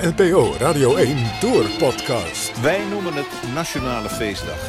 [0.00, 2.60] de NPO Radio 1 Tour Podcast.
[2.60, 4.62] Wij noemen het Nationale Feestdag.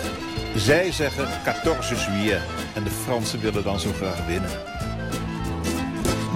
[0.55, 2.41] Zij zeggen 14 juillet
[2.73, 4.49] en de Fransen willen dan zo graag winnen.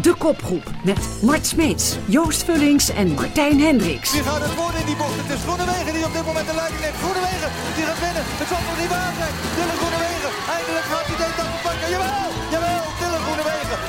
[0.02, 4.12] De kopgroep met Mart Smeets, Joost Vullings en Martijn Hendricks.
[4.12, 5.16] Wie gaat het worden in die bocht?
[5.22, 6.98] Het is Groenewegen die op dit moment de leiding neemt.
[7.04, 8.24] Groenewegen, die gaat winnen.
[8.42, 9.34] Het zal nog niet waar zijn.
[9.56, 11.90] Dylan Groenewegen, eindelijk gaat hij deze pakken.
[11.94, 12.30] Jawel.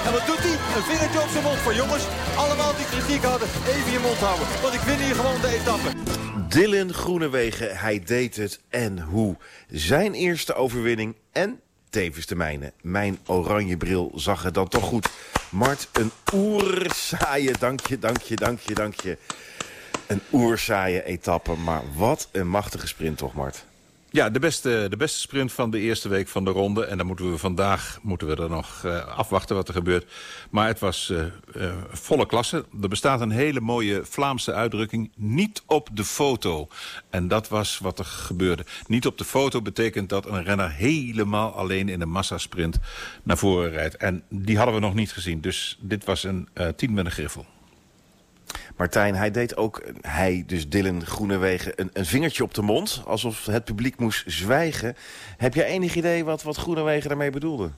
[0.06, 0.56] En wat doet hij?
[0.76, 2.04] Een vingertje op zijn mond voor jongens.
[2.36, 4.46] Allemaal die kritiek hadden, even je mond houden.
[4.62, 5.90] Want ik win hier gewoon de etappe.
[6.48, 9.36] Dylan Groenewegen, hij deed het en hoe.
[9.68, 12.72] Zijn eerste overwinning en tevens de mijne.
[12.80, 15.08] Mijn oranje bril zag er dan toch goed.
[15.50, 19.18] Mart, een oerzaaie, dankje, dankje, dankje, dankje.
[20.06, 23.64] Een oerzaaie etappe, maar wat een machtige sprint toch, Mart?
[24.12, 26.84] Ja, de beste, de beste sprint van de eerste week van de ronde.
[26.84, 30.12] En dan moeten we vandaag moeten we er nog uh, afwachten wat er gebeurt.
[30.50, 31.24] Maar het was uh,
[31.56, 32.64] uh, volle klasse.
[32.82, 35.10] Er bestaat een hele mooie Vlaamse uitdrukking.
[35.16, 36.68] Niet op de foto.
[37.10, 38.64] En dat was wat er gebeurde.
[38.86, 42.78] Niet op de foto betekent dat een renner helemaal alleen in een massasprint
[43.22, 43.96] naar voren rijdt.
[43.96, 45.40] En die hadden we nog niet gezien.
[45.40, 47.46] Dus dit was een team met een griffel.
[48.76, 53.02] Martijn, hij deed ook, hij, dus Dylan Groenewegen, een, een vingertje op de mond.
[53.06, 54.96] Alsof het publiek moest zwijgen.
[55.36, 57.70] Heb jij enig idee wat, wat Groenewegen daarmee bedoelde?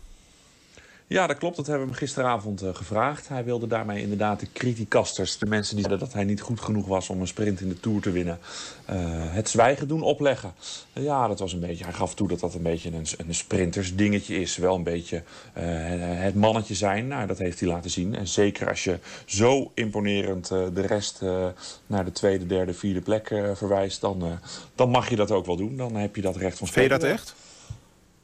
[1.12, 1.56] Ja, dat klopt.
[1.56, 3.28] Dat hebben we hem gisteravond uh, gevraagd.
[3.28, 6.86] Hij wilde daarmee inderdaad de criticasters, de mensen die zeiden dat hij niet goed genoeg
[6.86, 8.38] was om een sprint in de Tour te winnen,
[8.90, 8.96] uh,
[9.34, 10.54] het zwijgen doen opleggen.
[10.94, 13.34] Uh, ja, dat was een beetje, hij gaf toe dat dat een beetje een, een
[13.34, 14.56] sprintersdingetje is.
[14.56, 17.08] Wel een beetje het mannetje zijn.
[17.08, 18.14] Nou, dat heeft hij laten zien.
[18.14, 21.20] En zeker als je zo imponerend de rest
[21.86, 24.38] naar de tweede, derde, vierde plek verwijst, dan,
[24.74, 25.76] dan mag je dat ook wel doen.
[25.76, 26.90] Dan heb je dat recht van spreken.
[26.90, 27.34] Vind je dat echt?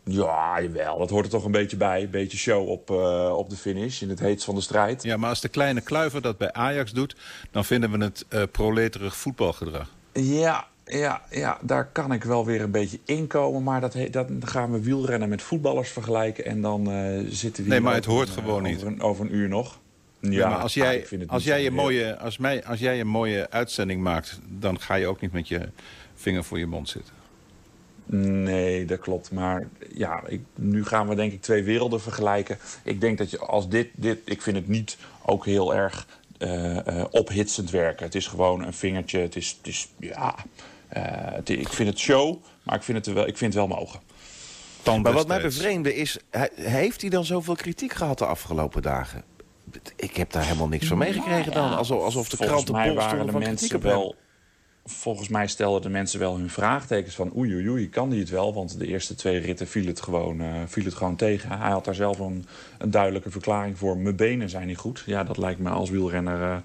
[0.09, 0.99] Ja, jawel.
[0.99, 2.03] Dat hoort er toch een beetje bij.
[2.03, 5.03] Een beetje show op, uh, op de finish, in het heetst van de strijd.
[5.03, 7.17] Ja, maar als de kleine kluiver dat bij Ajax doet...
[7.51, 9.91] dan vinden we het uh, proleterig voetbalgedrag.
[10.13, 13.63] Ja, ja, ja, daar kan ik wel weer een beetje inkomen.
[13.63, 16.45] Maar dat, dat gaan we wielrennen met voetballers vergelijken...
[16.45, 18.83] en dan uh, zitten we Nee, maar het hoort gewoon over niet.
[18.83, 19.79] Een, over een uur nog.
[20.21, 23.07] Ja, ja maar als jij, ah, als, jij een mooie, als, mij, als jij een
[23.07, 24.39] mooie uitzending maakt...
[24.49, 25.69] dan ga je ook niet met je
[26.15, 27.18] vinger voor je mond zitten.
[28.17, 29.31] Nee, dat klopt.
[29.31, 32.59] Maar ja, ik, nu gaan we denk ik twee werelden vergelijken.
[32.83, 33.89] Ik denk dat je als dit...
[33.95, 36.07] dit ik vind het niet ook heel erg
[36.39, 38.05] uh, uh, ophitsend werken.
[38.05, 39.19] Het is gewoon een vingertje.
[39.19, 40.35] Het is, het is ja...
[40.97, 43.77] Uh, het, ik vind het show, maar ik vind het wel, ik vind het wel
[43.79, 44.01] mogen.
[45.03, 46.19] Maar wat mij bevreemde is...
[46.55, 49.25] Heeft hij dan zoveel kritiek gehad de afgelopen dagen?
[49.97, 51.77] Ik heb daar helemaal niks van meegekregen dan.
[51.77, 54.17] Alsof, alsof de kranten mij waren de mensen wel
[54.91, 58.31] volgens mij stelden de mensen wel hun vraagtekens van oei oei oei, kan die het
[58.31, 58.55] wel?
[58.55, 61.59] Want de eerste twee ritten viel het gewoon, uh, viel het gewoon tegen.
[61.59, 62.47] Hij had daar zelf een,
[62.79, 63.97] een, duidelijke verklaring voor.
[63.97, 65.03] Mijn benen zijn niet goed.
[65.07, 66.63] Ja, dat lijkt me als wielrenner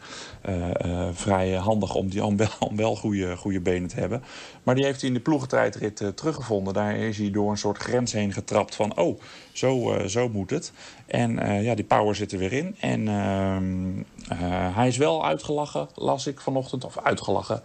[0.49, 4.23] uh, uh, vrij handig om, die, om wel, wel goede, goede benen te hebben.
[4.63, 6.73] Maar die heeft hij in de ploegentijdrit teruggevonden.
[6.73, 9.19] Daar is hij door een soort grens heen getrapt van oh,
[9.51, 10.71] zo, zo moet het.
[11.05, 12.75] En ja, die power zit er weer in.
[12.79, 13.07] En
[14.73, 16.85] hij is wel uitgelachen, las ik vanochtend.
[16.85, 17.63] Of uitgelachen.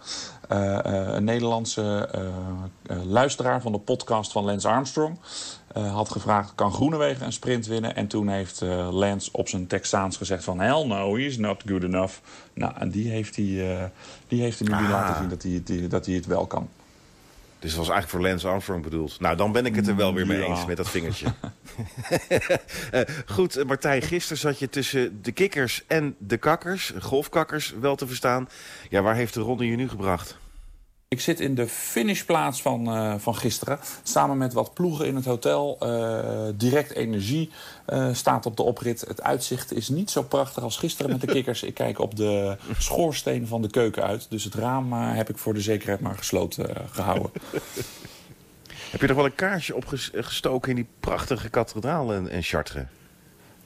[0.51, 5.17] Uh, uh, een Nederlandse uh, luisteraar van de podcast van Lance Armstrong
[5.73, 7.95] had gevraagd: kan Groenewegen een sprint winnen?
[7.95, 8.61] En toen heeft
[8.91, 12.13] Lance op zijn Texaans gezegd: van hell no, he's not good enough.
[12.53, 13.91] Nou, en die heeft hij,
[14.27, 14.89] die heeft hij nu ah.
[14.89, 16.69] laten zien dat hij, die, dat hij het wel kan.
[17.59, 19.19] Dus dat was eigenlijk voor Lance Armstrong bedoeld.
[19.19, 21.25] Nou, dan ben ik het er wel weer mee eens met dat vingertje.
[22.93, 23.01] uh,
[23.35, 26.93] goed, Martijn, gisteren zat je tussen de kikkers en de kakkers.
[26.99, 28.49] Golfkakkers, wel te verstaan.
[28.89, 30.37] Ja, waar heeft de ronde je nu gebracht?
[31.15, 33.79] Ik zit in de finishplaats van, uh, van gisteren.
[34.03, 35.77] Samen met wat ploegen in het hotel.
[35.83, 37.51] Uh, direct energie
[37.87, 39.01] uh, staat op de oprit.
[39.01, 41.63] Het uitzicht is niet zo prachtig als gisteren met de kikkers.
[41.63, 44.25] Ik kijk op de schoorsteen van de keuken uit.
[44.29, 47.31] Dus het raam heb ik voor de zekerheid maar gesloten gehouden.
[48.91, 52.85] Heb je nog wel een kaarsje opgestoken in die prachtige kathedraal in Chartres?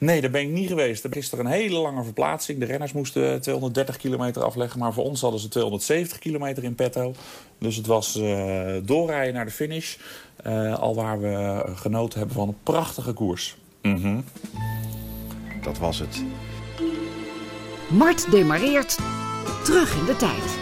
[0.04, 1.04] Nee, daar ben ik niet geweest.
[1.04, 2.58] Er was gisteren een hele lange verplaatsing.
[2.58, 4.78] De renners moesten 230 kilometer afleggen.
[4.78, 7.14] Maar voor ons hadden ze 270 kilometer in petto.
[7.58, 9.96] Dus het was uh, doorrijden naar de finish.
[10.46, 13.56] Uh, al waar we genoten hebben van een prachtige koers.
[13.82, 14.24] Mm -hmm.
[15.62, 16.24] Dat was het.
[17.90, 18.98] Mart demareert
[19.64, 20.58] terug in de tijd.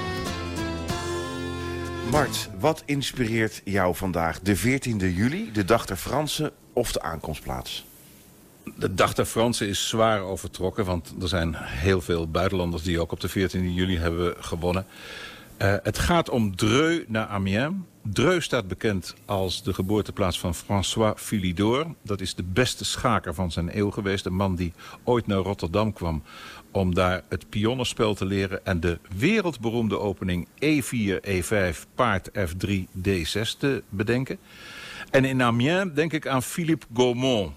[2.10, 4.40] Mart, wat inspireert jou vandaag?
[4.40, 7.84] De 14e juli, de dag der Fransen of de aankomstplaats?
[8.76, 10.84] De dag der Fransen is zwaar overtrokken.
[10.84, 14.86] Want er zijn heel veel buitenlanders die ook op de 14 juli hebben gewonnen.
[15.58, 17.74] Uh, het gaat om Dreux naar Amiens.
[18.02, 21.86] Dreux staat bekend als de geboorteplaats van François Philidor.
[22.02, 24.26] Dat is de beste schaker van zijn eeuw geweest.
[24.26, 24.72] Een man die
[25.04, 26.22] ooit naar Rotterdam kwam
[26.70, 28.66] om daar het pionnenspel te leren...
[28.66, 32.70] en de wereldberoemde opening E4, E5, paard F3,
[33.08, 34.38] D6 te bedenken.
[35.10, 37.52] En in Amiens denk ik aan Philippe Gaumont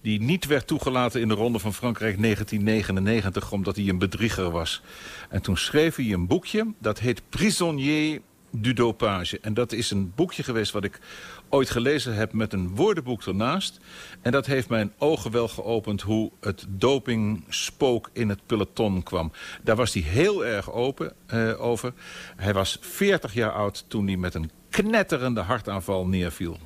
[0.00, 3.52] die niet werd toegelaten in de Ronde van Frankrijk 1999...
[3.52, 4.82] omdat hij een bedrieger was.
[5.28, 8.20] En toen schreef hij een boekje, dat heet Prisonnier
[8.50, 9.38] du dopage.
[9.40, 11.00] En dat is een boekje geweest wat ik
[11.48, 13.80] ooit gelezen heb met een woordenboek ernaast.
[14.22, 19.32] En dat heeft mijn ogen wel geopend hoe het dopingspook in het peloton kwam.
[19.62, 21.92] Daar was hij heel erg open uh, over.
[22.36, 26.58] Hij was 40 jaar oud toen hij met een knetterende hartaanval neerviel.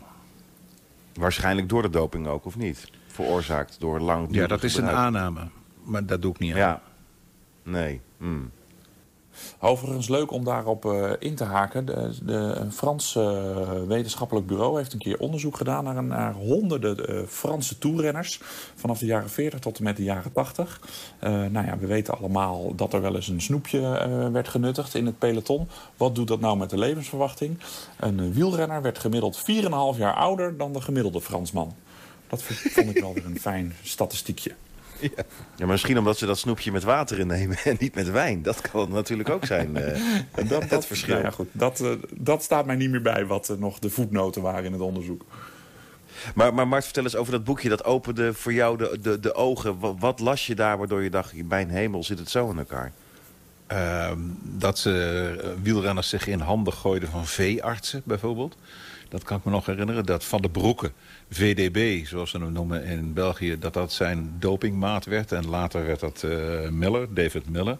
[1.15, 2.91] Waarschijnlijk door de doping ook, of niet?
[3.15, 5.41] Veroorzaakt door lang Ja, dat is een aanname.
[5.85, 6.59] Maar dat doe ik niet aan.
[6.59, 6.83] Ja.
[7.63, 8.01] Nee.
[8.17, 8.51] Mm.
[9.61, 11.87] Overigens leuk om daarop uh, in te haken.
[11.87, 17.11] De, de, een Frans uh, wetenschappelijk bureau heeft een keer onderzoek gedaan naar, naar honderden
[17.11, 18.41] uh, Franse toerrenners.
[18.75, 20.81] Vanaf de jaren 40 tot en met de jaren 80.
[21.21, 23.81] nou ja, we weten allemaal dat er wel eens een snoepje
[24.33, 25.69] werd genuttigd in het peloton.
[25.97, 27.59] Wat doet dat nou met de levensverwachting?
[28.01, 31.75] Een wielrenner werd gemiddeld 4,5 jaar ouder dan de gemiddelde Fransman.
[32.29, 34.55] Dat vond ik wel weer een fijn statistiekje.
[35.01, 35.25] Ja.
[35.57, 38.43] ja, misschien omdat ze dat snoepje met water innemen en niet met wijn.
[38.43, 39.77] Dat kan natuurlijk ook zijn.
[39.77, 39.87] Uh,
[40.35, 41.15] dat, dat, het verschil.
[41.15, 43.91] Nou ja, goed, dat, uh, dat staat mij niet meer bij wat uh, nog de
[43.91, 45.25] voetnoten waren in het onderzoek.
[46.35, 47.69] Maar, maar Mart, vertel eens over dat boekje.
[47.69, 49.79] Dat opende voor jou de, de, de ogen.
[49.79, 52.93] Wat, wat, las je daar waardoor je dacht, mijn hemel, zit het zo in elkaar?
[53.67, 58.57] Ehm, dat ze wielrenners zich in handen gooiden van veeartsen bijvoorbeeld.
[59.15, 60.07] Dat kan ik me nog herinneren.
[60.07, 60.93] Dat Van de Broeken,
[61.31, 63.59] VDB, zoals ze hem noemen in België...
[63.59, 65.33] dat dat zijn dopingmaat werd.
[65.33, 67.79] En later werd dat uh, Miller, David Miller...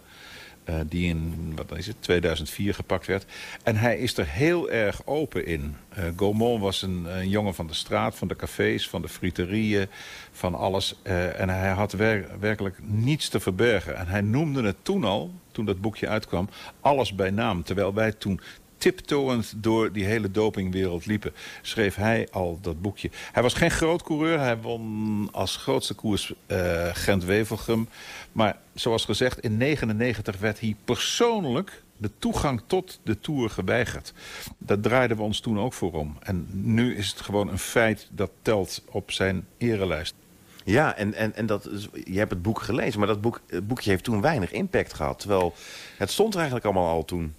[0.69, 3.25] Uh, die in wat is het, 2004 gepakt werd.
[3.63, 5.75] En hij is er heel erg open in.
[5.97, 9.87] Uh, Gaumont was een, een, jongen van de straat, van de cafés, van de friterieën,
[10.31, 10.95] van alles.
[11.03, 13.95] En hij had wer werkelijk niets te verbergen.
[13.95, 16.49] En hij noemde het toen al, toen dat boekje uitkwam,
[16.81, 17.63] alles bij naam.
[17.63, 18.41] Terwijl wij toen
[18.77, 21.33] tiptoeend door die hele dopingwereld liepen...
[21.61, 23.09] schreef hij al dat boekje.
[23.31, 24.39] Hij was geen groot coureur.
[24.39, 27.89] Hij won als grootste koers uh, Gent-Wevelgem.
[28.31, 34.13] Maar zoals gezegd, in 1999 werd hij persoonlijk de toegang tot de Tour geweigerd.
[34.57, 36.17] Dat draaiden we ons toen ook voor om.
[36.19, 40.15] En nu is het gewoon een feit dat telt op zijn erelijst.
[40.63, 41.69] Ja, en, en, en dat,
[42.03, 45.19] je hebt het boek gelezen, maar dat boek, boekje heeft toen weinig impact gehad.
[45.19, 45.53] Terwijl
[45.97, 47.33] het stond er eigenlijk allemaal al toen.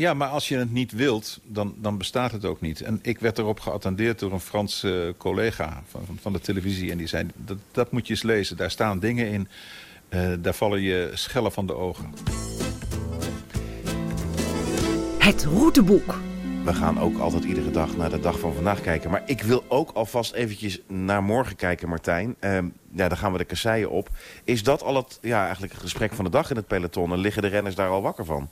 [0.00, 2.80] Ja, maar als je het niet wilt, dan, dan bestaat het ook niet.
[2.80, 6.90] En ik werd erop geattendeerd door een Franse collega van, van de televisie.
[6.90, 8.56] En die zei, dat, dat moet je eens lezen.
[8.56, 9.48] Daar staan dingen in,
[10.10, 12.12] uh, daar vallen je schellen van de ogen.
[15.18, 16.18] Het routeboek.
[16.64, 19.10] We gaan ook altijd iedere dag naar de dag van vandaag kijken.
[19.10, 22.36] Maar ik wil ook alvast eventjes naar morgen kijken, Martijn.
[22.40, 22.58] Uh,
[22.92, 24.08] ja, dan gaan we de kasseien op.
[24.44, 27.12] Is dat al het, ja, eigenlijk het gesprek van de dag in het peloton?
[27.12, 28.48] En liggen de renners daar al wakker van?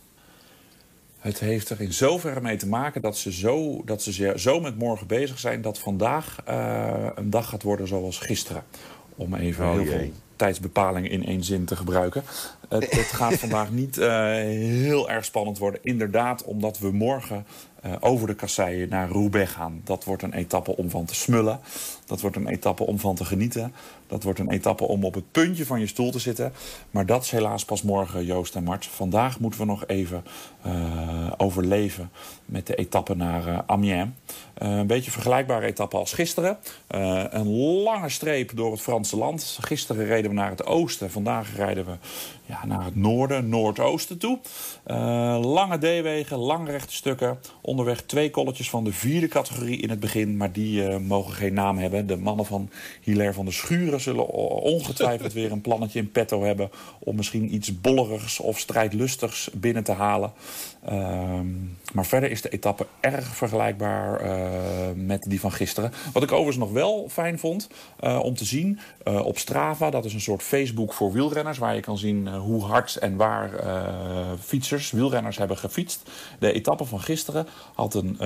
[1.18, 4.78] Het heeft er in zoverre mee te maken dat ze zo, dat ze zo met
[4.78, 5.62] morgen bezig zijn...
[5.62, 8.64] dat vandaag uh, een dag gaat worden zoals gisteren.
[9.16, 9.98] Om even oh, heel jee.
[9.98, 12.22] veel tijdsbepaling in één zin te gebruiken.
[12.68, 14.06] Het, het gaat vandaag niet uh,
[14.54, 15.80] heel erg spannend worden.
[15.82, 17.46] Inderdaad, omdat we morgen
[17.86, 19.80] uh, over de kasseien naar Roubaix gaan.
[19.84, 21.60] Dat wordt een etappe om van te smullen.
[22.06, 23.74] Dat wordt een etappe om van te genieten.
[24.06, 26.52] Dat wordt een etappe om op het puntje van je stoel te zitten.
[26.90, 28.86] Maar dat is helaas pas morgen, Joost en Mart.
[28.86, 30.24] Vandaag moeten we nog even
[30.66, 32.10] uh, overleven
[32.44, 34.10] met de etappe naar Amiens.
[34.54, 36.58] Een beetje vergelijkbare etappe als gisteren.
[37.30, 39.58] een lange streep door het Franse land.
[39.60, 41.10] Gisteren reden we naar het oosten.
[41.10, 41.92] Vandaag rijden we
[42.48, 44.38] ja, naar het noorden, noordoosten toe.
[45.40, 47.38] lange D-wegen, lange rechte stukken.
[47.60, 50.36] Onderweg twee kolletjes van de vierde categorie in het begin.
[50.36, 52.06] Maar die mogen geen naam hebben.
[52.06, 52.70] De mannen van
[53.02, 54.28] Hilaire van der Schuren zullen
[54.62, 56.70] ongetwijfeld weer een plannetje in petto hebben...
[56.98, 60.32] om misschien iets bollerigs of strijdlustigs binnen te halen.
[60.90, 61.40] Uh,
[61.92, 64.30] maar verder is de etappe erg vergelijkbaar uh,
[64.94, 65.92] met die van gisteren.
[66.12, 67.68] Wat ik overigens nog wel fijn vond
[68.22, 69.90] om te zien op Strava...
[69.90, 71.58] dat is een soort Facebook voor wielrenners...
[71.58, 73.50] waar je kan zien hoe hard en waar
[74.40, 76.02] fietsers, wielrenners hebben gefietst.
[76.38, 78.16] De etappe van gisteren had, een,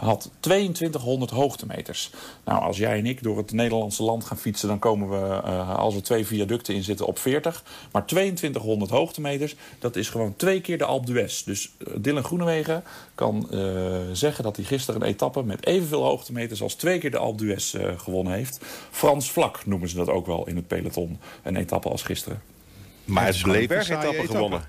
[0.00, 2.10] had 2200 hoogtemeters.
[2.44, 4.68] Nou, als jij en ik door het Nederlandse land gaan fietsen...
[4.68, 7.64] dan komen we, als er twee viaducten in zitten, op 40.
[7.92, 11.42] Maar 2200 hoogtemeters, dat is gewoon twee keer de Alpe d'Huez...
[11.42, 12.82] Dus Dylan Groenewegen
[13.14, 13.48] kan
[14.12, 17.74] zeggen dat hij gisteren een etappe met evenveel hoogtemeters als twee keer de Alpe d'Huez
[17.96, 18.60] gewonnen heeft.
[18.90, 21.18] Frans vlak noemen ze dat ook wel in het peloton.
[21.42, 22.57] Een etappe als gisteren.
[23.08, 24.62] Maar het is een bergetappe gewonnen.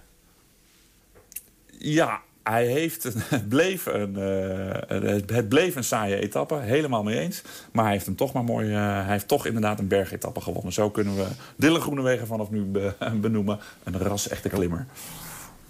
[1.78, 7.42] Ja, hij heeft, het, bleef een, uh, het bleef een saaie etappe, helemaal mee eens.
[7.72, 8.70] Maar hij heeft hem toch maar mooi.
[8.70, 10.74] Uh, hij heeft toch inderdaad een bergetappe gewonnen.
[10.74, 13.60] Zo kunnen we Dylan Groenewegen vanaf nu be, benoemen.
[13.84, 14.86] Een ras-echte klimmer.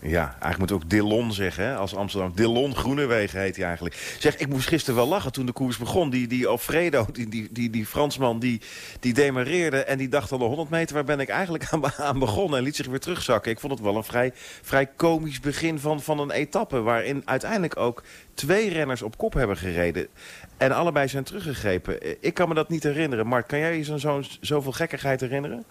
[0.01, 2.31] Ja, eigenlijk moet ook Dillon zeggen, hè, als Amsterdam.
[2.35, 4.15] Dillon Groenewegen heet hij eigenlijk.
[4.19, 6.09] Zeg, ik moest gisteren wel lachen toen de koers begon.
[6.09, 8.61] Die, die Alfredo, die, die, die, die Fransman, die,
[8.99, 9.83] die demareerde...
[9.83, 12.57] en die dacht al de 100 meter, waar ben ik eigenlijk aan, begonnen...
[12.57, 13.51] en liet zich weer terugzakken.
[13.51, 16.81] Ik vond het wel een vrij, vrij komisch begin van, van een etappe...
[16.81, 18.03] waarin uiteindelijk ook
[18.33, 20.07] twee renners op kop hebben gereden...
[20.57, 22.23] en allebei zijn teruggegrepen.
[22.23, 23.27] Ik kan me dat niet herinneren.
[23.27, 25.65] Mark, kan jij je zo'n zo, zoveel gekkigheid herinneren?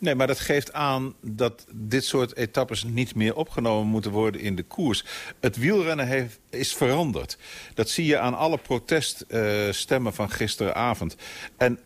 [0.00, 4.56] Nee, maar dat geeft aan dat dit soort etappes niet meer opgenomen moeten worden in
[4.56, 5.04] de koers.
[5.40, 7.38] Het wielrennen heeft, is veranderd.
[7.74, 11.16] Dat zie je aan alle proteststemmen uh, van gisteravond.
[11.56, 11.80] En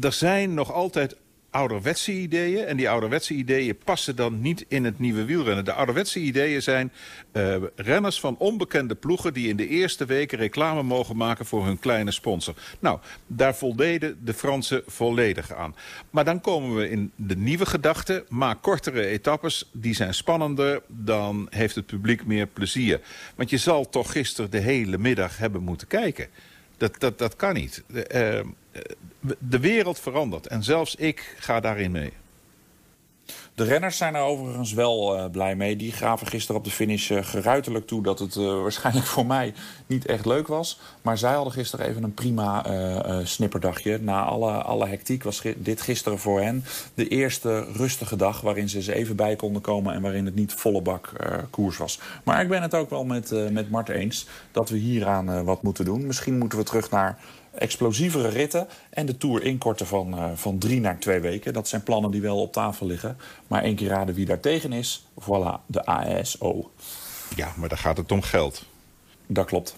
[0.00, 1.16] er zijn nog altijd
[1.54, 2.64] ouderwetse ideeën.
[2.64, 5.64] En die ouderwetse ideeën passen dan niet in het nieuwe wielrennen.
[5.64, 6.92] De ouderwetse ideeën zijn
[7.32, 9.32] uh, renners van onbekende ploegen...
[9.32, 12.54] die in de eerste weken reclame mogen maken voor hun kleine sponsor.
[12.78, 15.74] Nou, daar voldeden de Fransen volledig aan.
[16.10, 18.24] Maar dan komen we in de nieuwe gedachte.
[18.28, 20.82] Maak kortere etappes, die zijn spannender.
[20.86, 23.00] Dan heeft het publiek meer plezier.
[23.34, 26.28] Want je zal toch gisteren de hele middag hebben moeten kijken.
[26.76, 27.82] Dat, dat, dat kan niet.
[28.14, 28.40] Uh,
[29.38, 30.46] de wereld verandert.
[30.46, 32.12] En zelfs ik ga daarin mee.
[33.54, 35.76] De renners zijn er overigens wel uh, blij mee.
[35.76, 38.34] Die gaven gisteren op de finish uh, geruiterlijk toe dat het
[38.66, 39.54] waarschijnlijk voor mij
[39.86, 40.80] niet echt leuk was.
[41.02, 42.64] Maar zij hadden gisteren even een prima
[43.24, 43.98] snipperdagje.
[43.98, 46.64] Na alle, alle hectiek was dit gisteren voor hen
[46.94, 48.40] de eerste rustige dag...
[48.40, 51.12] waarin ze eens even bij konden komen en waarin het niet volle bak
[51.50, 51.98] koers was.
[52.24, 55.84] Maar ik ben het ook wel met, met Mart eens dat we hieraan wat moeten
[55.84, 56.06] doen.
[56.06, 57.18] Misschien moeten we terug naar
[57.58, 61.52] explosievere ritten en de Tour inkorten van, uh, van drie naar twee weken.
[61.52, 63.16] Dat zijn plannen die wel op tafel liggen.
[63.46, 65.04] Maar één keer raden wie daar tegen is.
[65.20, 66.70] Voilà, de ASO.
[67.36, 68.64] Ja, maar daar gaat het om geld.
[69.26, 69.76] Dat klopt.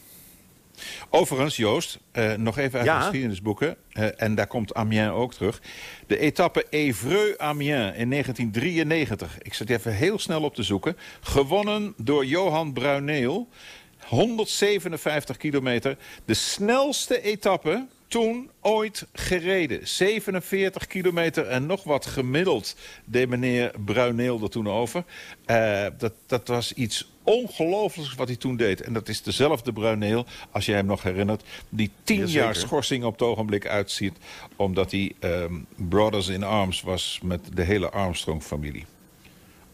[1.10, 2.98] Overigens, Joost, uh, nog even uit ja.
[2.98, 3.76] de geschiedenisboeken.
[3.92, 5.62] Uh, en daar komt Amiens ook terug.
[6.06, 9.38] De etappe Evreux-Amiens in 1993.
[9.42, 10.96] Ik zit even heel snel op te zoeken.
[11.20, 13.48] Gewonnen door Johan Bruineel.
[13.98, 15.96] 157 kilometer.
[16.24, 19.88] De snelste etappe toen ooit gereden.
[19.88, 25.04] 47 kilometer en nog wat gemiddeld deed meneer Bruineel er toen over.
[25.46, 28.80] Uh, dat, dat was iets ongelooflijks wat hij toen deed.
[28.80, 31.42] En dat is dezelfde Bruineel, als jij hem nog herinnert...
[31.68, 34.16] die tien jaar schorsing op het ogenblik uitziet...
[34.56, 38.84] omdat hij um, Brothers in Arms was met de hele Armstrong-familie.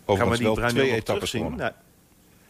[0.04, 1.60] Overigens wel twee etappes zien?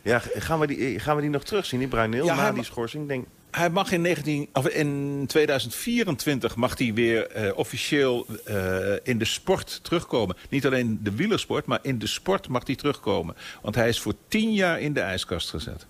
[0.03, 3.09] Ja, gaan we die, gaan we die nog terugzien, die Bruineel, ja, na die schorsing?
[3.09, 3.27] Denk...
[3.51, 9.25] Hij mag in, 19, of in 2024 mag hij weer uh, officieel uh, in de
[9.25, 10.37] sport terugkomen.
[10.49, 13.37] Niet alleen de wielersport, maar in de sport mag hij terugkomen.
[13.63, 15.87] Want hij is voor tien jaar in de ijskast gezet.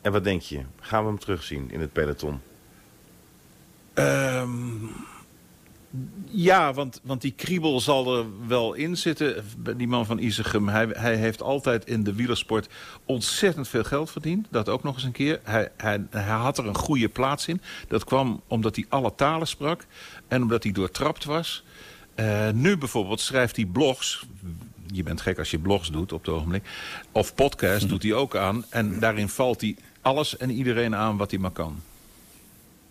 [0.00, 0.62] En wat denk je?
[0.80, 2.40] Gaan we hem terugzien in het peloton?
[3.94, 4.99] Um,
[6.24, 9.44] ja, want, want die kriebel zal er wel in zitten.
[9.76, 12.68] Die man van Isegem, hij, hij heeft altijd in de wielersport
[13.04, 14.46] ontzettend veel geld verdiend.
[14.50, 15.40] Dat ook nog eens een keer.
[15.42, 17.60] Hij, hij, hij had er een goede plaats in.
[17.88, 19.86] Dat kwam omdat hij alle talen sprak.
[20.28, 21.64] En omdat hij doortrapt was.
[22.16, 24.26] Uh, nu bijvoorbeeld schrijft hij blogs.
[24.86, 26.68] Je bent gek als je blogs doet op het ogenblik.
[27.12, 28.64] Of podcast doet hij ook aan.
[28.68, 31.80] En daarin valt hij alles en iedereen aan wat hij maar kan.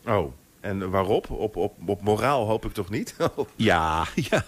[0.05, 1.29] Oh, en waarop?
[1.29, 3.15] Op, op, op moraal hoop ik toch niet?
[3.55, 4.45] ja, ja.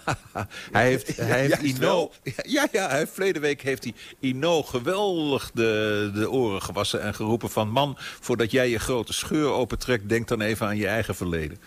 [0.72, 2.10] Hij heeft, hij heeft Ino...
[2.42, 7.50] Ja, ja, hij, verleden week heeft hij Ino geweldig de, de oren gewassen en geroepen
[7.50, 7.68] van...
[7.68, 11.58] man, voordat jij je grote scheur opentrekt, denk dan even aan je eigen verleden.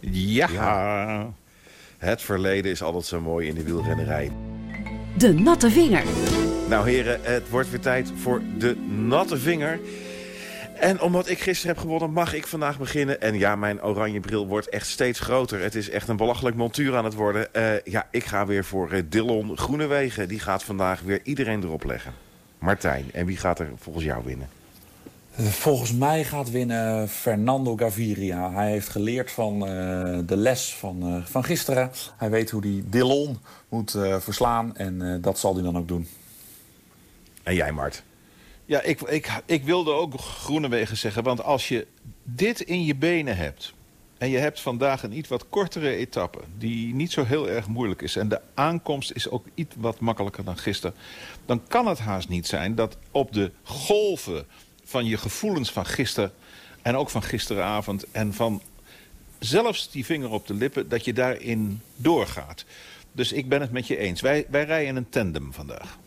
[0.00, 0.48] Ja.
[0.48, 1.32] ja.
[1.98, 4.32] Het verleden is altijd zo mooi in de wielrennerij.
[5.16, 6.04] De natte vinger.
[6.68, 9.80] Nou heren, het wordt weer tijd voor de natte vinger...
[10.80, 13.20] En omdat ik gisteren heb gewonnen, mag ik vandaag beginnen.
[13.20, 15.60] En ja, mijn oranje bril wordt echt steeds groter.
[15.60, 17.48] Het is echt een belachelijk montuur aan het worden.
[17.52, 20.28] Uh, ja, ik ga weer voor uh, Dillon Groenewegen.
[20.28, 22.12] Die gaat vandaag weer iedereen erop leggen.
[22.58, 24.48] Martijn, en wie gaat er volgens jou winnen?
[25.32, 28.52] Volgens mij gaat winnen Fernando Gaviria.
[28.52, 31.90] Hij heeft geleerd van uh, de les van, uh, van gisteren.
[32.16, 36.08] Hij weet hoe hij Dillon moet uh, verslaan en dat zal hij dan ook doen.
[37.42, 38.02] En jij, Mart?
[38.68, 41.22] Ja, ik, ik, ik wilde ook Groenewegen zeggen.
[41.22, 41.86] Want als je
[42.22, 43.74] dit in je benen hebt...
[44.18, 46.38] en je hebt vandaag een iets wat kortere etappe...
[46.58, 48.16] die niet zo heel erg moeilijk is...
[48.16, 50.96] en de aankomst is ook iets wat makkelijker dan gisteren...
[51.46, 54.46] dan kan het haast niet zijn dat op de golven
[54.84, 56.32] van je gevoelens van gisteren...
[56.82, 58.62] en ook van gisteravond en van
[59.38, 60.88] zelfs die vinger op de lippen...
[60.88, 62.64] dat je daarin doorgaat.
[63.12, 64.20] Dus ik ben het met je eens.
[64.20, 65.98] Wij, wij rijden een tandem vandaag.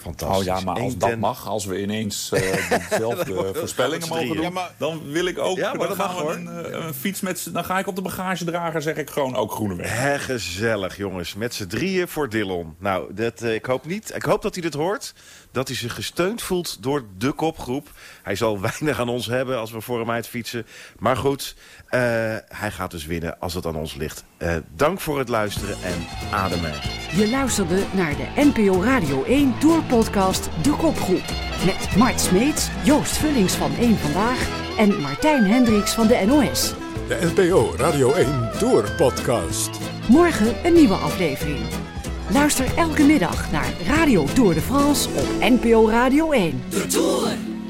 [0.00, 0.38] Fantastisch.
[0.38, 2.40] Oh ja, maar als dat mag, als we ineens eh,
[2.90, 4.48] dezelfde voorspellingen mogen doen, drieën.
[4.48, 5.56] Ja, maar- dan wil ik ook.
[5.56, 7.38] Ja, maar dan dat gaan mag, we een, eh, een fiets met.
[7.38, 10.24] z'n- Dan ga ik op de bagagedrager, zeg ik gewoon ook Groeneweg.
[10.24, 11.34] Gezellig, jongens.
[11.34, 12.74] Met z'n drieën voor Dillon.
[12.78, 14.12] Nou, dat, eh, ik hoop niet.
[14.14, 15.14] Ik hoop dat hij dit hoort.
[15.52, 17.88] Dat hij zich gesteund voelt door de kopgroep.
[18.22, 20.66] Hij zal weinig aan ons hebben als we voor hem uitfietsen.
[20.98, 22.00] Maar goed, eh,
[22.48, 24.24] hij gaat dus winnen als het aan ons ligt.
[24.36, 26.72] Eh, dank voor het luisteren en ademen.
[27.16, 31.24] Je luisterde naar de NPO Radio 1 Tourpodcast De Kopgroep.
[31.64, 36.74] Met Mart Smeets, Joost Vullings van 1 Vandaag en Martijn Hendricks van de NOS.
[37.08, 39.70] De NPO Radio 1 Tour Podcast.
[40.08, 41.89] Morgen een nieuwe aflevering.
[42.32, 46.62] Luister elke middag naar Radio Tour de France op NPO Radio 1.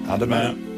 [0.06, 0.69] Ademen.